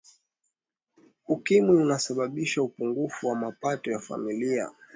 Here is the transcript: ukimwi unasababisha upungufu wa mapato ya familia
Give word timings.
ukimwi 1.27 1.77
unasababisha 1.77 2.61
upungufu 2.61 3.27
wa 3.27 3.35
mapato 3.35 3.91
ya 3.91 3.99
familia 3.99 4.71